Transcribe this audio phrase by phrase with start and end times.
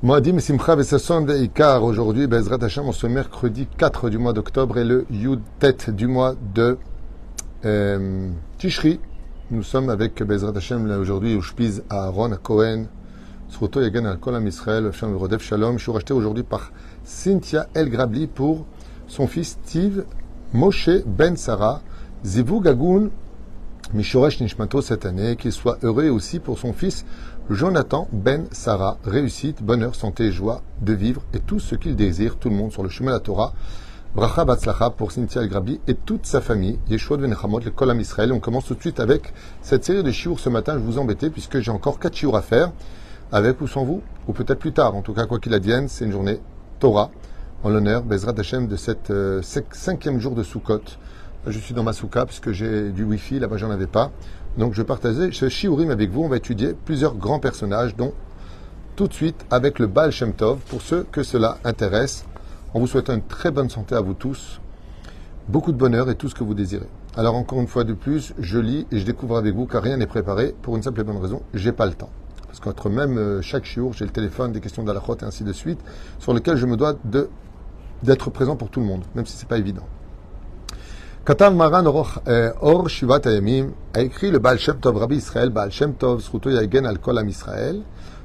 [0.00, 1.82] Moadim Simcha Vesasson Veikar.
[1.82, 6.36] Aujourd'hui, Bezrat Hashem, on mercredi 4 du mois d'octobre et le Yud Tet du mois
[6.54, 6.78] de
[7.64, 9.00] euh, Tishri.
[9.50, 12.84] Nous sommes avec Bezrat Hashem aujourd'hui au Shpiz à Aaron, Cohen.
[13.48, 15.78] Sruto Yagan al Kolam Israël, Shem Rodef Shalom.
[15.78, 16.70] Je suis racheté aujourd'hui par
[17.02, 18.66] Cynthia El Grabli pour
[19.08, 20.04] son fils Steve
[20.52, 21.80] Moshe Ben Sarah.
[22.24, 23.10] Zivu Gagoun
[23.94, 27.06] Mishoresh Nishmato cette année, qu'il soit heureux aussi pour son fils
[27.48, 28.98] Jonathan Ben Sarah.
[29.02, 32.82] Réussite, bonheur, santé, joie de vivre et tout ce qu'il désire, tout le monde sur
[32.82, 33.54] le chemin de la Torah.
[34.14, 36.78] Bracha Batzlacha pour Cynthia Grabi et toute sa famille.
[36.90, 38.30] Yeshua Ben Hamot, le Kolam Israël.
[38.34, 39.32] On commence tout de suite avec
[39.62, 40.74] cette série de chiours ce matin.
[40.74, 42.72] Je vous embêtais puisque j'ai encore quatre chiours à faire,
[43.32, 44.94] avec ou sans vous, ou peut-être plus tard.
[44.94, 46.40] En tout cas, quoi qu'il advienne, c'est une journée
[46.78, 47.10] Torah
[47.64, 49.40] en l'honneur, Bezrat Hashem, de cette euh,
[49.72, 50.82] cinquième jour de Sukkot.
[51.50, 54.10] Je suis dans ma souka puisque j'ai du Wi-Fi, là-bas j'en avais pas.
[54.58, 56.22] Donc je partageais ce shiurim avec vous.
[56.22, 58.12] On va étudier plusieurs grands personnages, dont
[58.96, 62.26] tout de suite avec le Baal Shem Tov, pour ceux que cela intéresse.
[62.74, 64.60] En vous souhaitant une très bonne santé à vous tous,
[65.48, 66.88] beaucoup de bonheur et tout ce que vous désirez.
[67.16, 69.96] Alors encore une fois de plus, je lis et je découvre avec vous car rien
[69.96, 72.10] n'est préparé pour une simple et bonne raison, j'ai pas le temps.
[72.46, 75.52] Parce qu'entre même euh, chaque shiur, j'ai le téléphone, des questions d'Alachot et ainsi de
[75.54, 75.80] suite,
[76.18, 76.94] sur lesquelles je me dois
[78.02, 79.86] d'être présent pour tout le monde, même si c'est pas évident.
[81.24, 85.94] Katav Maran Or Shivat Ayamim a écrit le Baal Shem Tov, Rabbi Israël, Baal Shem
[85.94, 87.82] Tov, Zruto Yagen al Kol Am Israël,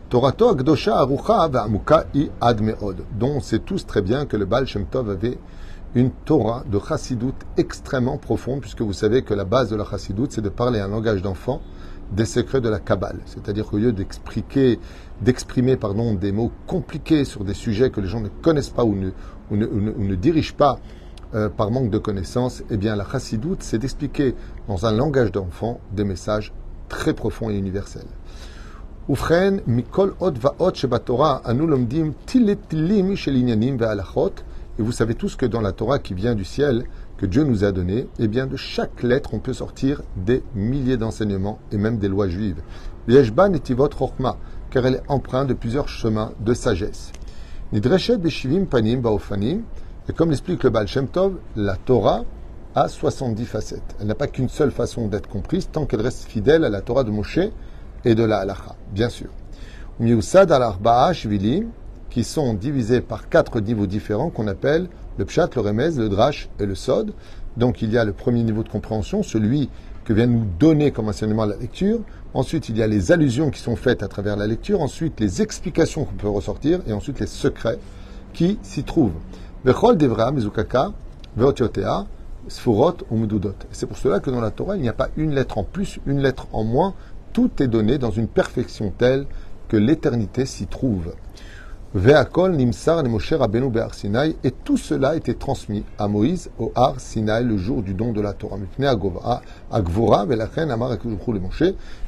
[0.09, 4.45] Torato Akdosha Arucha Ve'amuka I Ad Meod, dont on sait tous très bien que le
[4.45, 5.37] Baal Shem Tov avait
[5.95, 10.27] une Torah de Chassidut extrêmement profonde, puisque vous savez que la base de la Chassidut,
[10.29, 11.61] c'est de parler un langage d'enfant
[12.11, 13.19] des secrets de la Kabbale.
[13.25, 14.79] C'est-à-dire qu'au lieu d'expliquer,
[15.21, 18.95] d'exprimer pardon, des mots compliqués sur des sujets que les gens ne connaissent pas ou
[18.95, 19.09] ne,
[19.51, 20.79] ou ne, ou ne dirigent pas
[21.35, 24.35] euh, par manque de connaissances, eh bien la chassidoute, c'est d'expliquer
[24.67, 26.53] dans un langage d'enfant des messages
[26.89, 28.07] très profonds et universels.
[34.79, 36.85] Et vous savez tous que dans la Torah qui vient du ciel,
[37.17, 40.97] que Dieu nous a donné, eh bien de chaque lettre on peut sortir des milliers
[40.97, 42.61] d'enseignements et même des lois juives.
[43.07, 44.37] Yeshban etivot chokma,
[44.71, 47.11] car elle est empreinte de plusieurs chemins de sagesse.
[50.09, 52.25] Et comme l'explique le Baal Shem Tov, la Torah
[52.75, 53.95] a 70 facettes.
[54.01, 57.03] Elle n'a pas qu'une seule façon d'être comprise tant qu'elle reste fidèle à la Torah
[57.03, 57.39] de Moshe
[58.03, 59.29] et de la Halacha, bien sûr.
[59.99, 61.69] Miusad al Shvilim,
[62.09, 66.49] qui sont divisés par quatre niveaux différents qu'on appelle le Pshat, le Remez, le Drash
[66.59, 67.13] et le Sod.
[67.55, 69.69] Donc il y a le premier niveau de compréhension, celui
[70.03, 72.01] que vient nous donner comme enseignement la lecture.
[72.33, 74.81] Ensuite, il y a les allusions qui sont faites à travers la lecture.
[74.81, 76.79] Ensuite, les explications qu'on peut ressortir.
[76.87, 77.77] Et ensuite, les secrets
[78.33, 79.13] qui s'y trouvent.
[79.65, 82.05] Veotiotea
[83.11, 83.55] mududot.
[83.71, 85.99] C'est pour cela que dans la Torah, il n'y a pas une lettre en plus,
[86.05, 86.93] une lettre en moins.
[87.31, 89.25] Tout est donné dans une perfection telle
[89.69, 91.13] que l'éternité s'y trouve.
[91.95, 93.03] Nimsar
[93.93, 94.35] Sinai.
[94.43, 98.19] Et tout cela été transmis à Moïse au Har Sinai le jour du don de
[98.19, 98.57] la Torah.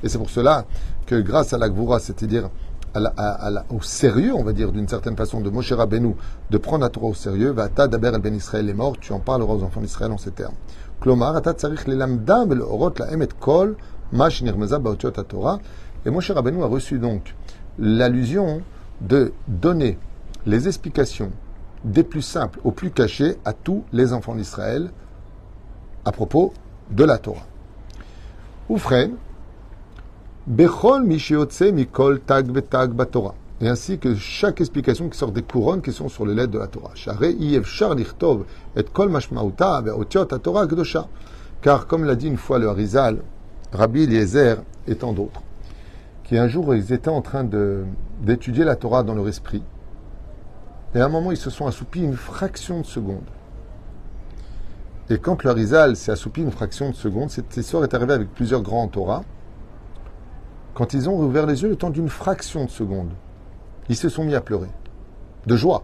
[0.03, 0.66] Et c'est pour cela
[1.05, 2.49] que grâce à la Gvora, c'est-à-dire
[3.69, 6.16] au sérieux, on va dire d'une certaine façon, de Moshe Rabbeinu,
[6.50, 9.19] de prendre la Torah au sérieux, va daber el ben Israël est mort, tu en
[9.19, 10.56] parleras aux enfants d'Israël en ces termes.
[11.01, 13.75] Klomar, ata tsarich orot la emet kol,
[14.11, 15.59] mash nirmeza baotiot Torah.
[16.05, 17.35] Et Moshe Rabbeinu a reçu donc
[17.79, 18.61] l'allusion
[19.01, 19.97] de donner
[20.45, 21.31] les explications
[21.84, 24.89] des plus simples aux plus cachés à tous les enfants d'Israël
[26.05, 26.53] à propos
[26.91, 27.45] de la Torah.
[28.69, 29.11] Oufren,
[30.47, 32.91] Bechol mikol tag betag.
[33.61, 36.59] Et ainsi que chaque explication qui sort des couronnes qui sont sur les lettres de
[36.59, 36.91] la Torah.
[41.61, 43.23] Car comme l'a dit une fois le Harizal,
[43.72, 44.57] Rabbi Eliezer
[44.88, 45.41] et tant d'autres,
[46.25, 47.44] qui un jour ils étaient en train
[48.22, 49.63] d'étudier la Torah dans leur esprit,
[50.94, 53.25] et à un moment ils se sont assoupis une fraction de seconde.
[55.09, 58.34] Et quand le Harizal s'est assoupi une fraction de seconde, cette histoire est arrivée avec
[58.34, 59.23] plusieurs grands Torah,
[60.75, 63.09] quand ils ont ouvert les yeux le temps d'une fraction de seconde,
[63.90, 64.69] ils se sont mis à pleurer.
[65.47, 65.84] De joie.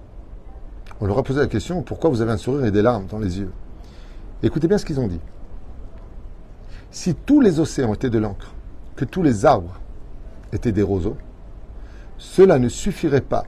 [1.00, 3.18] On leur a posé la question pourquoi vous avez un sourire et des larmes dans
[3.18, 3.52] les yeux?
[4.44, 5.20] Écoutez bien ce qu'ils ont dit.
[6.92, 8.54] Si tous les océans étaient de l'encre,
[8.98, 9.80] que tous les arbres
[10.52, 11.18] étaient des roseaux,
[12.18, 13.46] cela ne suffirait pas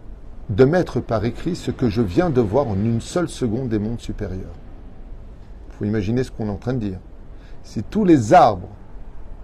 [0.50, 3.80] de mettre par écrit ce que je viens de voir en une seule seconde des
[3.80, 4.56] mondes supérieurs.
[5.70, 7.00] Il faut imaginer ce qu'on est en train de dire.
[7.64, 8.70] Si tous les arbres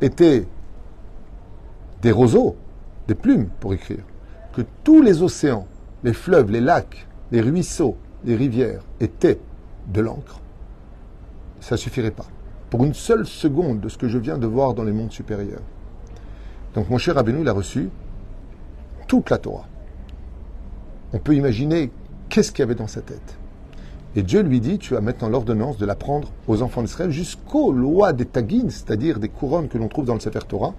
[0.01, 0.47] étaient
[2.01, 2.55] des roseaux,
[3.07, 4.03] des plumes pour écrire,
[4.53, 5.67] que tous les océans,
[6.03, 9.39] les fleuves, les lacs, les ruisseaux, les rivières étaient
[9.87, 10.41] de l'encre,
[11.59, 12.27] ça ne suffirait pas.
[12.69, 15.61] Pour une seule seconde de ce que je viens de voir dans les mondes supérieurs.
[16.75, 17.89] Donc mon cher Rabbeinu, il a reçu
[19.07, 19.65] toute la Torah.
[21.13, 21.89] on peut imaginer
[22.29, 23.39] qu'est-ce qu'il y avait dans sa tête.
[24.15, 28.13] Et Dieu lui dit, tu as maintenant l'ordonnance de l'apprendre aux enfants d'Israël jusqu'aux lois
[28.13, 30.73] des tagines, c'est-à-dire des couronnes que l'on trouve dans le Sefer Torah.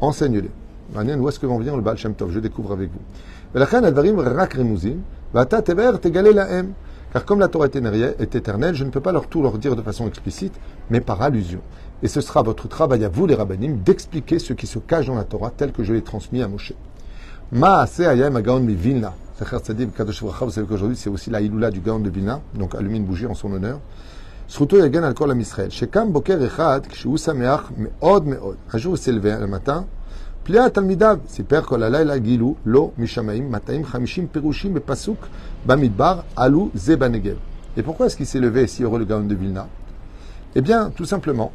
[0.00, 0.50] Enseigne-les.
[1.18, 2.32] Où est-ce que en venir le Baal Shem Tov?
[2.32, 2.98] Je découvre avec vous.
[7.12, 9.82] Car comme la Torah est éternelle, je ne peux pas leur tout leur dire de
[9.82, 10.54] façon explicite,
[10.90, 11.60] mais par allusion.
[12.02, 15.16] Et ce sera votre travail à vous, les rabbinim, d'expliquer ce qui se cache dans
[15.16, 16.72] la Torah tel que je l'ai transmis à Moshe.
[17.52, 18.28] Vous savez
[20.66, 23.52] qu'aujourd'hui, c'est aussi la Iloula du Gaon de Vilna, donc allumer une bougie en son
[23.52, 23.80] honneur.
[24.49, 25.71] Sruto yagan al kol Israël.
[25.71, 28.57] Shekam boker echad, kshu sameach meod meod.
[28.71, 29.85] Un jour, il s'est levé le matin,
[30.45, 35.27] פליאה תלמידיו, סיפר כל הלילה גילו לו משמיים 250 פירושים בפסוק
[35.65, 37.35] במדבר, עלו זה בנגב.
[37.77, 39.67] Et pourquoi est-ce qu'il s'est levé si heureux le Gaon de Vilna
[40.55, 41.51] Eh bien, tout simplement,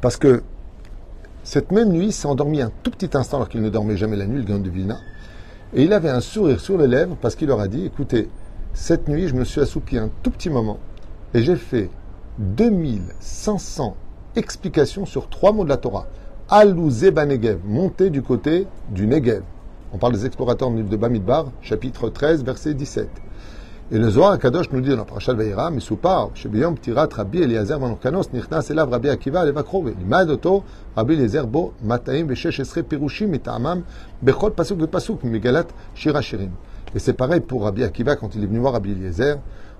[0.00, 0.42] parce que
[1.44, 4.16] cette même nuit, il s'est endormi un tout petit instant alors qu'il ne dormait jamais
[4.16, 4.98] la nuit, le Gaon de Vilna,
[5.72, 8.28] et il avait un sourire sur les lèvres parce qu'il leur a dit, écoutez,
[8.74, 10.78] cette nuit, je me suis assoupi un tout petit moment
[11.33, 11.89] et j'ai fait
[12.39, 13.95] 2500
[14.35, 16.07] explications sur trois mots de la Torah.
[16.49, 19.43] Alou Zeba Negev, monté du côté du Negev.
[19.91, 23.09] On parle des explorateurs de Bamidbar, chapitre 13, verset 17.
[23.91, 28.31] Et le Zohar Kadosh nous dit dans Parashat Vayera, Misupar, Shebiyom Tirat Rabbi Eliezer Manokanos,
[28.31, 30.63] Nichnas Elav Rabbi Akiva Levakrove, Limad Oto,
[30.95, 33.81] Rabbi Eliezer Bo, Mataim Veshesh Pirushim Mitamam,
[34.21, 35.65] Bechol Pasuk Pasuk, Migalat
[35.95, 36.51] Shira Shirim.
[36.93, 39.39] Et c'est pareil pour Rabbi Akiva quand il est venu voir Rabbi Eliezer,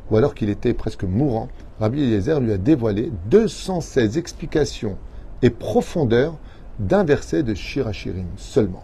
[0.09, 1.49] ou alors qu'il était presque mourant.
[1.79, 4.97] Rabbi Eliezer lui a dévoilé 216 explications
[5.41, 6.37] et profondeurs
[6.79, 8.83] d'un verset de Shirachirim seulement.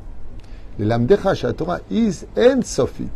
[0.78, 3.08] Le Torah is en sofit.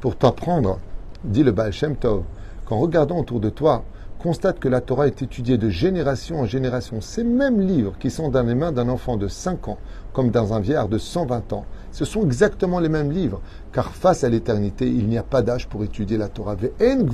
[0.00, 0.78] Pour t'apprendre,
[1.24, 2.22] dit le Baal Shem Tov,
[2.64, 3.84] qu'en regardant autour de toi,
[4.18, 7.00] constate que la Torah est étudiée de génération en génération.
[7.00, 9.78] Ces mêmes livres qui sont dans les mains d'un enfant de 5 ans,
[10.18, 13.40] comme dans un vieillard de 120 ans, ce sont exactement les mêmes livres,
[13.72, 16.56] car face à l'éternité, il n'y a pas d'âge pour étudier la Torah.
[16.80, 17.04] Et le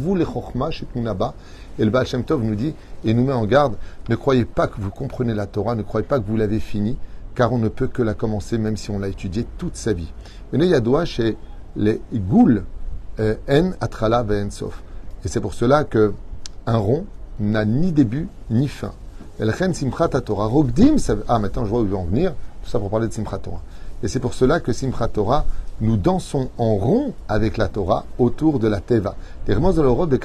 [1.90, 2.74] Baal Shem Tov nous dit,
[3.04, 3.74] et nous met en garde,
[4.08, 6.96] ne croyez pas que vous comprenez la Torah, ne croyez pas que vous l'avez finie,
[7.34, 10.10] car on ne peut que la commencer même si on l'a étudiée toute sa vie.
[11.04, 11.36] Chez
[11.76, 12.00] les
[13.20, 14.82] euh, En Atrala Sof.
[15.26, 16.14] Et c'est pour cela que
[16.64, 17.04] un rond
[17.38, 18.92] n'a ni début ni fin.
[19.38, 20.46] Simchat Torah.
[20.46, 20.96] Rogdim,
[21.28, 23.38] ah maintenant je vois où ils vont en venir, tout ça pour parler de Simchat
[23.38, 23.60] Torah.
[24.02, 25.44] Et c'est pour cela que Simchat Torah,
[25.80, 29.16] nous dansons en rond avec la Torah autour de la Teva.
[29.46, 30.16] de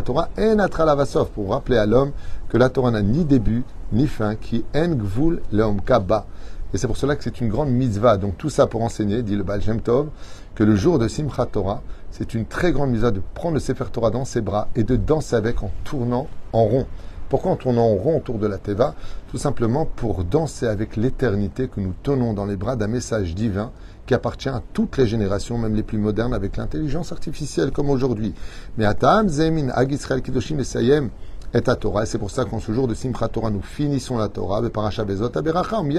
[0.00, 2.12] Torah en pour rappeler à l'homme
[2.48, 5.40] que la Torah n'a ni début ni fin, qui en gvul
[5.84, 6.26] kaba.
[6.72, 8.16] Et c'est pour cela que c'est une grande mitzvah.
[8.16, 10.08] Donc tout ça pour enseigner, dit le Baal Tov,
[10.54, 13.86] que le jour de Simchat Torah, c'est une très grande mitzvah de prendre le Sefer
[13.92, 16.86] Torah dans ses bras et de danser avec en tournant en rond.
[17.28, 18.94] Pourquoi en tournant en rond autour de la Teva
[19.30, 23.70] Tout simplement pour danser avec l'éternité que nous tenons dans les bras d'un message divin
[24.06, 28.32] qui appartient à toutes les générations, même les plus modernes, avec l'intelligence artificielle comme aujourd'hui.
[28.78, 31.10] Mais Atam, Zemin, Ag Israël, Kidoshim et Sayem,
[31.52, 32.04] est à Torah.
[32.04, 34.62] Et c'est pour ça qu'en ce jour de Simchat Torah, nous finissons la Torah,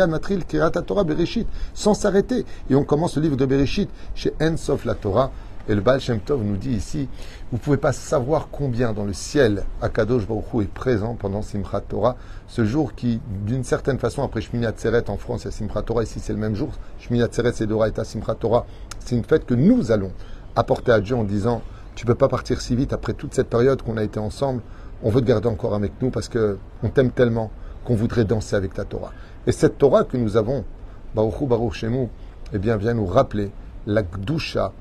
[0.08, 2.46] Matril, Kirat Torah, Bereshit, sans s'arrêter.
[2.72, 5.32] Et on commence le livre de Bereshit chez Ensof la Torah.
[5.70, 7.08] Et le Baal Shem Tov nous dit ici,
[7.52, 11.82] vous ne pouvez pas savoir combien dans le ciel Akadosh Baruch est présent pendant Simchat
[11.82, 12.16] Torah,
[12.48, 16.20] ce jour qui, d'une certaine façon, après Shmini Atzeret en France, a Simchat Torah, ici
[16.20, 18.66] c'est le même jour, Shmini Atzeret c'est Dora et Simchat Torah,
[18.98, 20.12] c'est une fête que nous allons
[20.56, 21.62] apporter à Dieu en disant,
[21.94, 24.64] tu ne peux pas partir si vite après toute cette période qu'on a été ensemble,
[25.04, 27.52] on veut te garder encore avec nous parce que on t'aime tellement
[27.86, 29.14] qu'on voudrait danser avec ta Torah.
[29.46, 30.66] Et cette Torah que nous avons,
[31.14, 32.08] Baruch Baruch Shemu,
[32.54, 33.52] eh bien, vient nous rappeler
[33.86, 34.74] la Gdusha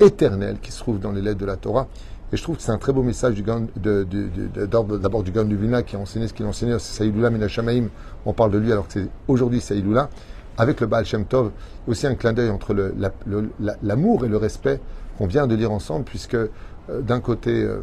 [0.00, 1.86] éternelle qui se trouve dans les lettres de la Torah.
[2.32, 5.82] Et je trouve que c'est un très beau message du d'abord du Gan du Vilna
[5.84, 7.86] qui a enseigné ce qu'il c'est Saïdoula Minashamaim.
[8.24, 10.10] On parle de lui alors que c'est aujourd'hui Saïdoula.
[10.58, 11.52] Avec le Baal Shem Tov,
[11.86, 12.74] aussi un clin d'œil entre
[13.82, 14.80] l'amour et le respect
[15.18, 16.48] qu'on vient de lire ensemble, puisque euh,
[17.02, 17.82] d'un côté, euh,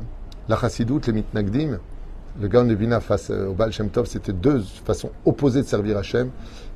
[0.49, 1.77] la chassidoute, les mitnagdim,
[2.41, 5.67] le Gaon de Bina face euh, au Baal Shem Tov, c'était deux façons opposées de
[5.67, 6.31] servir Hachem.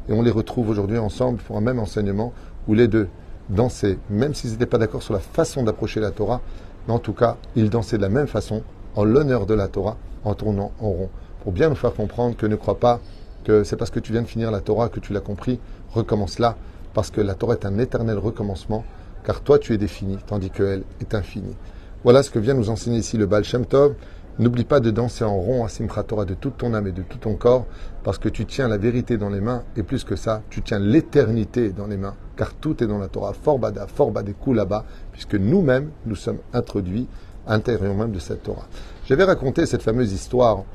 [0.08, 2.32] Et on les retrouve aujourd'hui ensemble pour un même enseignement
[2.68, 3.08] où les deux
[3.50, 6.42] dansaient, même s'ils n'étaient pas d'accord sur la façon d'approcher la Torah,
[6.88, 8.64] mais en tout cas, ils dansaient de la même façon,
[8.96, 11.10] en l'honneur de la Torah, en tournant en rond.
[11.44, 13.00] Pour bien nous faire comprendre que ne crois pas
[13.44, 15.60] que c'est parce que tu viens de finir la Torah que tu l'as compris,
[15.94, 16.56] recommence là,
[16.94, 18.84] parce que la Torah est un éternel recommencement,
[19.24, 21.56] car toi tu es défini, tandis qu'elle est infinie.
[22.04, 23.96] Voilà ce que vient nous enseigner ici le Baal Shem Tov.
[24.40, 27.02] N'oublie pas de danser en rond à Simchat Torah de toute ton âme et de
[27.02, 27.66] tout ton corps,
[28.04, 30.78] parce que tu tiens la vérité dans les mains, et plus que ça, tu tiens
[30.78, 35.90] l'éternité dans les mains, car tout est dans la Torah, Forbada, Forbada, là-bas, puisque nous-mêmes,
[36.06, 37.08] nous sommes introduits
[37.48, 38.68] à l'intérieur même de cette Torah.
[39.08, 40.66] J'avais raconté cette fameuse histoire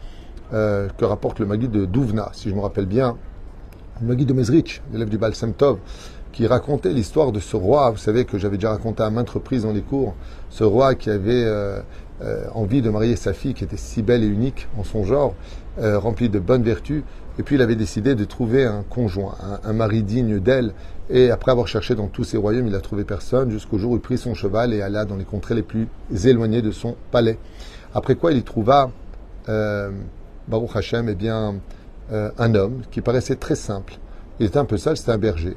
[0.52, 3.16] euh, que rapporte le Magui de Douvna, si je me rappelle bien,
[4.00, 5.34] le Magui de Mezrich, l'élève du Baal
[6.32, 9.64] qui racontait l'histoire de ce roi, vous savez que j'avais déjà raconté à maintes reprises
[9.64, 10.14] dans les cours,
[10.48, 11.80] ce roi qui avait euh,
[12.22, 15.34] euh, envie de marier sa fille qui était si belle et unique en son genre,
[15.80, 17.02] euh, remplie de bonnes vertus,
[17.38, 20.72] et puis il avait décidé de trouver un conjoint, un, mari digne d'elle,
[21.10, 23.96] et après avoir cherché dans tous ses royaumes, il n'a trouvé personne, jusqu'au jour où
[23.96, 25.88] il prit son cheval et alla dans les contrées les plus
[26.24, 27.38] éloignées de son palais.
[27.94, 28.90] Après quoi il y trouva,
[29.46, 31.56] Baruch Hashem, eh bien,
[32.10, 33.94] un homme qui paraissait très simple.
[34.42, 35.56] Il était un peu sale, c'était un berger.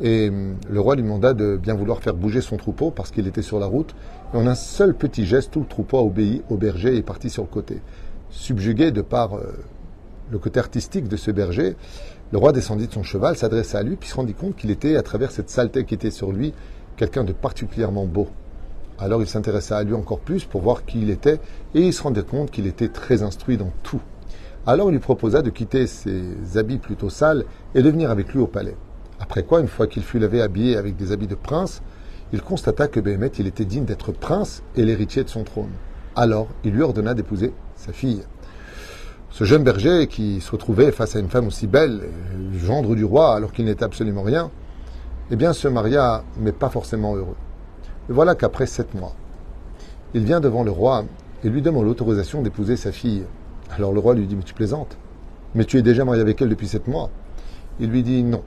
[0.00, 3.26] Et hum, le roi lui demanda de bien vouloir faire bouger son troupeau parce qu'il
[3.26, 3.94] était sur la route.
[4.32, 7.02] Et en un seul petit geste, tout le troupeau a obéi au berger et est
[7.02, 7.82] parti sur le côté.
[8.30, 9.52] Subjugué de par euh,
[10.30, 11.76] le côté artistique de ce berger,
[12.32, 14.96] le roi descendit de son cheval, s'adressa à lui, puis se rendit compte qu'il était,
[14.96, 16.54] à travers cette saleté qui était sur lui,
[16.96, 18.28] quelqu'un de particulièrement beau.
[18.98, 21.38] Alors il s'intéressa à lui encore plus pour voir qui il était,
[21.74, 24.00] et il se rendait compte qu'il était très instruit dans tout.
[24.64, 28.40] Alors il lui proposa de quitter ses habits plutôt sales et de venir avec lui
[28.40, 28.76] au palais.
[29.18, 31.82] Après quoi, une fois qu'il fut lavé habillé avec des habits de prince,
[32.32, 35.70] il constata que Béhémet, il était digne d'être prince et l'héritier de son trône.
[36.14, 38.22] Alors, il lui ordonna d'épouser sa fille.
[39.30, 42.02] Ce jeune berger qui se retrouvait face à une femme aussi belle,
[42.54, 44.50] gendre du roi, alors qu'il n'était absolument rien,
[45.30, 47.36] eh bien, se maria, mais pas forcément heureux.
[48.10, 49.14] Et voilà qu'après sept mois,
[50.14, 51.04] il vient devant le roi
[51.44, 53.24] et lui demande l'autorisation d'épouser sa fille.
[53.76, 54.96] Alors le roi lui dit, mais tu plaisantes
[55.54, 57.10] Mais tu es déjà marié avec elle depuis sept mois.
[57.80, 58.42] Il lui dit, non,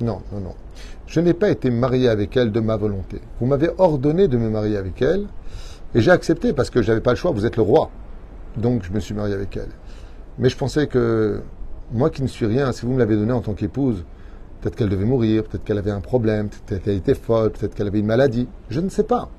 [0.00, 0.54] non, non, non.
[1.06, 3.20] Je n'ai pas été marié avec elle de ma volonté.
[3.40, 5.26] Vous m'avez ordonné de me marier avec elle
[5.94, 7.30] et j'ai accepté parce que je n'avais pas le choix.
[7.30, 7.90] Vous êtes le roi.
[8.56, 9.70] Donc je me suis marié avec elle.
[10.38, 11.40] Mais je pensais que
[11.92, 14.04] moi qui ne suis rien, si vous me l'avez donné en tant qu'épouse,
[14.60, 17.86] peut-être qu'elle devait mourir, peut-être qu'elle avait un problème, peut-être qu'elle était folle, peut-être qu'elle
[17.86, 18.48] avait une maladie.
[18.68, 19.30] Je ne sais pas.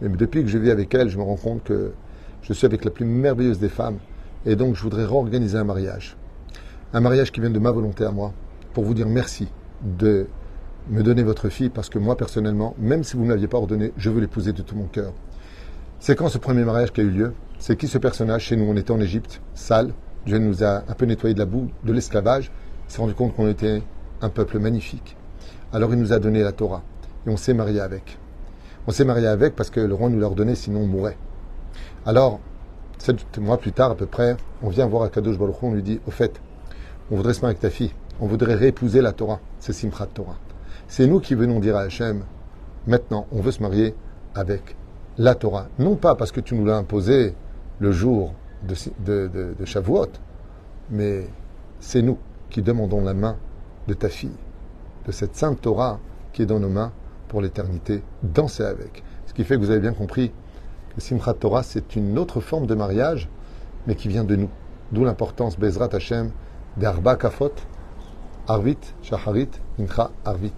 [0.00, 1.92] Mais depuis que je vis avec elle, je me rends compte que
[2.42, 3.98] je suis avec la plus merveilleuse des femmes.
[4.46, 6.16] Et donc je voudrais réorganiser un mariage.
[6.92, 8.32] Un mariage qui vient de ma volonté à moi,
[8.72, 9.48] pour vous dire merci
[9.82, 10.26] de
[10.90, 13.92] me donner votre fille parce que moi, personnellement, même si vous ne m'aviez pas ordonné,
[13.96, 15.12] je veux l'épouser de tout mon cœur.
[15.98, 17.32] C'est quand ce premier mariage qui a eu lieu?
[17.58, 19.92] C'est qui ce personnage Chez nous, on était en Égypte, sale.
[20.26, 22.50] Dieu nous a un peu nettoyé de la boue, de l'esclavage.
[22.88, 23.82] Il s'est rendu compte qu'on était
[24.20, 25.16] un peuple magnifique.
[25.72, 26.82] Alors il nous a donné la Torah.
[27.26, 28.18] Et on s'est marié avec.
[28.86, 31.16] On s'est marié avec parce que le roi nous l'a ordonné, sinon on mourrait.
[32.04, 32.40] Alors,
[32.98, 36.00] sept mois plus tard à peu près, on vient voir Akadosh Baruch on lui dit,
[36.06, 36.40] au fait,
[37.10, 39.40] on voudrait se marier avec ta fille on voudrait réépouser la Torah.
[39.58, 40.36] C'est Simchat Torah.
[40.88, 42.24] C'est nous qui venons dire à Hachem,
[42.86, 43.94] maintenant, on veut se marier
[44.34, 44.76] avec
[45.18, 45.68] la Torah.
[45.78, 47.34] Non pas parce que tu nous l'as imposé
[47.78, 48.34] le jour
[48.66, 48.74] de,
[49.04, 50.08] de, de, Shavuot,
[50.90, 51.26] mais
[51.80, 52.18] c'est nous
[52.50, 53.36] qui demandons la main
[53.88, 54.36] de ta fille,
[55.06, 55.98] de cette sainte Torah
[56.32, 56.92] qui est dans nos mains
[57.28, 59.02] pour l'éternité, danser avec.
[59.26, 60.32] Ce qui fait que vous avez bien compris
[60.94, 63.28] que Simchat Torah, c'est une autre forme de mariage,
[63.86, 64.50] mais qui vient de nous.
[64.92, 66.30] D'où l'importance, Bezrat Hashem,
[66.76, 67.52] d'Arba Kafot,
[68.46, 70.52] Arvit, Shaharit, Incha, Arvit.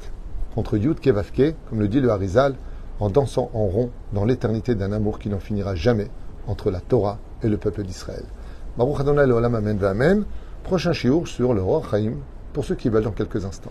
[0.55, 2.55] Contre Yud Kevavke, comme le dit le Harizal,
[2.99, 6.09] en dansant en rond dans l'éternité d'un amour qui n'en finira jamais
[6.47, 8.25] entre la Torah et le peuple d'Israël.
[8.79, 10.23] Baruch Adonai.
[10.65, 11.83] Prochain shiur sur le Roi
[12.53, 13.71] pour ceux qui veulent dans quelques instants.